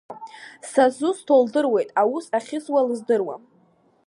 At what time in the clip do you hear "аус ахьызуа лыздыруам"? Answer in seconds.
2.01-3.41